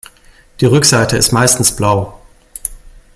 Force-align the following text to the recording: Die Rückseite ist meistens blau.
Die 0.61 0.65
Rückseite 0.65 1.15
ist 1.15 1.31
meistens 1.31 1.75
blau. 1.75 2.19